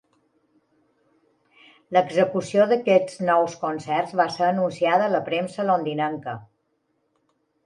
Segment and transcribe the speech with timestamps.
[1.97, 6.37] L'execució d'aquests nous concerts va ser anunciada a la premsa londinenca.